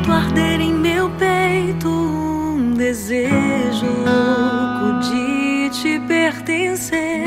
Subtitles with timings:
[0.00, 7.26] Sinto arder em meu peito um desejo louco de te pertencer.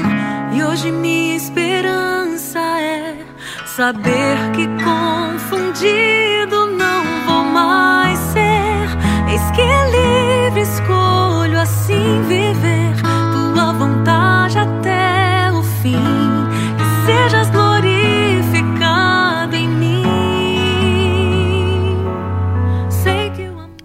[0.51, 3.23] E hoje minha esperança é
[3.67, 7.92] saber que confundido não vou mais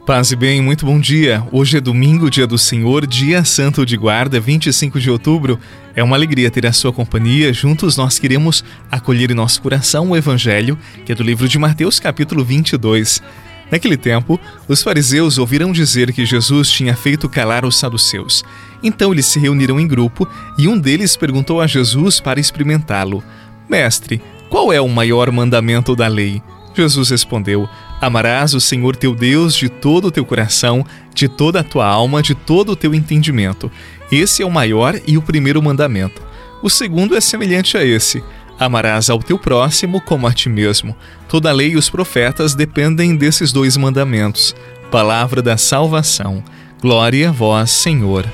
[0.08, 1.46] Paz e bem, muito bom dia.
[1.52, 5.60] Hoje é domingo, dia do Senhor, dia santo de guarda, 25 de outubro.
[5.94, 7.52] É uma alegria ter a sua companhia.
[7.52, 12.00] Juntos nós queremos acolher em nosso coração o evangelho, que é do livro de Mateus,
[12.00, 13.20] capítulo 22.
[13.70, 18.42] Naquele tempo, os fariseus ouviram dizer que Jesus tinha feito calar os saduceus.
[18.82, 23.22] Então eles se reuniram em grupo e um deles perguntou a Jesus para experimentá-lo:
[23.68, 26.40] Mestre, qual é o maior mandamento da lei?
[26.74, 27.68] Jesus respondeu:
[28.00, 32.22] Amarás o Senhor teu Deus de todo o teu coração, de toda a tua alma,
[32.22, 33.70] de todo o teu entendimento.
[34.10, 36.22] Esse é o maior e o primeiro mandamento.
[36.62, 38.22] O segundo é semelhante a esse:
[38.58, 40.96] Amarás ao teu próximo como a ti mesmo.
[41.28, 44.54] Toda a lei e os profetas dependem desses dois mandamentos.
[44.90, 46.42] Palavra da salvação.
[46.80, 48.24] Glória a vós, Senhor.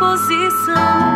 [0.00, 1.12] Disposição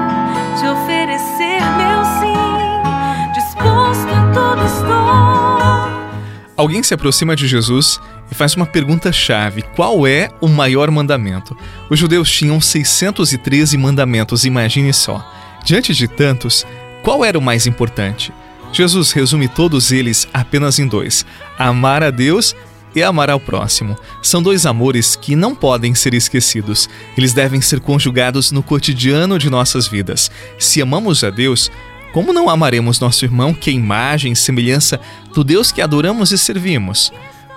[0.61, 6.45] de oferecer meu sim, disposto em tudo estou.
[6.55, 7.99] Alguém se aproxima de Jesus
[8.31, 11.57] e faz uma pergunta chave: qual é o maior mandamento?
[11.89, 15.27] Os judeus tinham 613 mandamentos, imagine só.
[15.65, 16.67] Diante de tantos,
[17.03, 18.33] qual era o mais importante?
[18.71, 21.25] Jesus resume todos eles apenas em dois:
[21.59, 22.55] amar a Deus
[22.95, 23.97] e amar ao próximo.
[24.23, 26.89] São dois amores que não podem ser esquecidos.
[27.17, 30.31] Eles devem ser conjugados no cotidiano de nossas vidas.
[30.59, 31.71] Se amamos a Deus,
[32.13, 35.01] como não amaremos nosso irmão que é imagem e semelhança
[35.35, 37.13] do Deus que adoramos e servimos?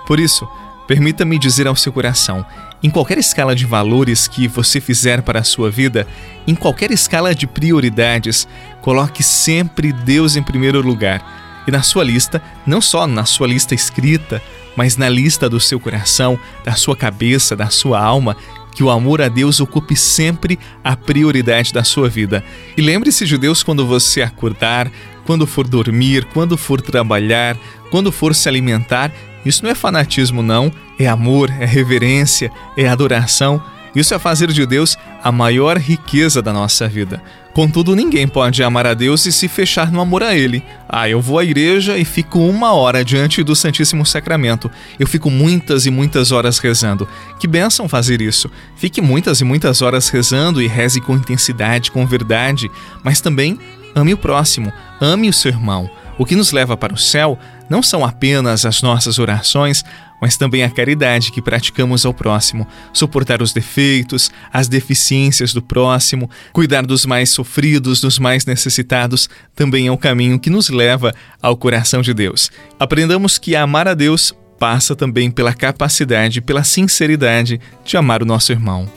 [0.06, 0.48] Por isso,
[0.86, 2.44] permita-me dizer ao seu coração:
[2.82, 6.06] em qualquer escala de valores que você fizer para a sua vida,
[6.46, 8.48] em qualquer escala de prioridades,
[8.80, 11.47] coloque sempre Deus em primeiro lugar.
[11.68, 14.42] E na sua lista, não só na sua lista escrita,
[14.74, 18.34] mas na lista do seu coração, da sua cabeça, da sua alma,
[18.74, 22.42] que o amor a Deus ocupe sempre a prioridade da sua vida.
[22.74, 24.90] E lembre-se de Deus quando você acordar,
[25.26, 27.54] quando for dormir, quando for trabalhar,
[27.90, 29.12] quando for se alimentar.
[29.44, 30.72] Isso não é fanatismo, não.
[30.98, 33.62] É amor, é reverência, é adoração.
[33.98, 37.20] Isso é fazer de Deus a maior riqueza da nossa vida.
[37.52, 40.62] Contudo, ninguém pode amar a Deus e se fechar no amor a Ele.
[40.88, 44.70] Ah, eu vou à igreja e fico uma hora diante do Santíssimo Sacramento.
[45.00, 47.08] Eu fico muitas e muitas horas rezando.
[47.40, 48.48] Que bênção fazer isso.
[48.76, 52.70] Fique muitas e muitas horas rezando e reze com intensidade, com verdade,
[53.02, 53.58] mas também
[53.96, 55.90] ame o próximo, ame o seu irmão.
[56.16, 57.36] O que nos leva para o céu
[57.68, 59.84] não são apenas as nossas orações,
[60.20, 66.28] mas também a caridade que praticamos ao próximo, suportar os defeitos, as deficiências do próximo,
[66.52, 71.56] cuidar dos mais sofridos, dos mais necessitados, também é o caminho que nos leva ao
[71.56, 72.50] coração de Deus.
[72.78, 78.50] Aprendamos que amar a Deus passa também pela capacidade, pela sinceridade de amar o nosso
[78.50, 78.90] irmão.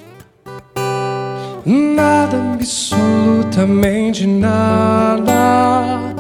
[1.64, 6.11] Nada, absolutamente nada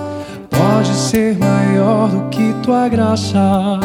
[1.11, 3.77] ser maior do que tua graça.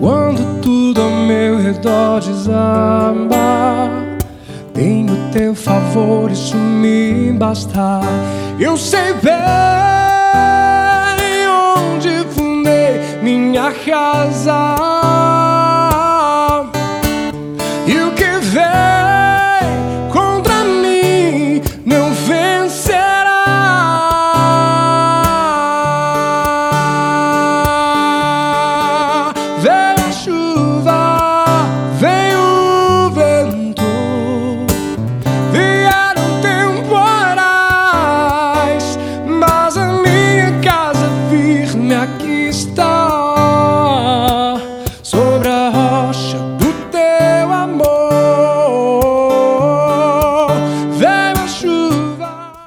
[0.00, 3.88] Quando tudo ao meu redor desaba,
[4.74, 8.00] tenho teu favor, isso me basta.
[8.58, 9.36] Eu sei bem
[11.48, 15.35] onde fundei minha casa.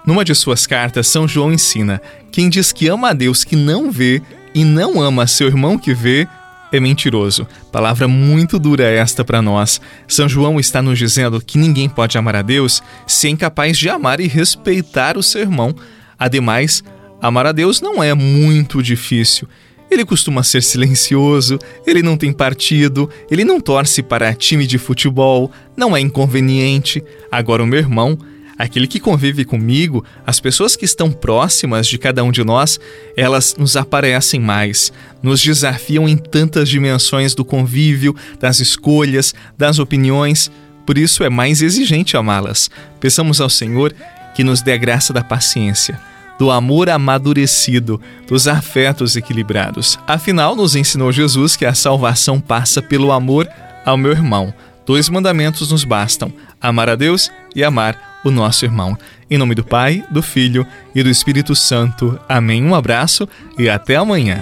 [0.10, 2.02] Numa de suas cartas, São João ensina:
[2.32, 4.20] quem diz que ama a Deus que não vê
[4.56, 6.28] e não ama seu irmão que vê,
[6.72, 7.48] é mentiroso.
[7.72, 9.80] Palavra muito dura esta para nós.
[10.08, 13.88] São João está nos dizendo que ninguém pode amar a Deus se é incapaz de
[13.88, 15.76] amar e respeitar o seu irmão.
[16.18, 16.84] Ademais,
[17.22, 19.48] amar a Deus não é muito difícil.
[19.92, 25.52] Ele costuma ser silencioso, ele não tem partido, ele não torce para time de futebol,
[25.78, 27.04] não é inconveniente.
[27.32, 28.18] Agora, o meu irmão
[28.60, 32.78] aquele que convive comigo, as pessoas que estão próximas de cada um de nós,
[33.16, 34.92] elas nos aparecem mais,
[35.24, 40.52] nos desafiam em tantas dimensões do convívio, das escolhas, das opiniões.
[40.86, 42.70] Por isso é mais exigente amá-las.
[43.00, 43.96] Peçamos ao Senhor
[44.36, 45.98] que nos dê a graça da paciência
[46.38, 50.00] do amor amadurecido, dos afetos equilibrados.
[50.08, 53.46] Afinal, nos ensinou Jesus que a salvação passa pelo amor
[53.86, 54.54] ao meu irmão.
[54.86, 56.32] Dois mandamentos nos bastam:
[56.62, 58.98] amar a Deus e amar o nosso irmão.
[59.30, 62.19] Em nome do Pai, do Filho e do Espírito Santo.
[62.27, 62.63] Amém.
[62.63, 63.27] Um abraço
[63.57, 64.42] e até amanhã.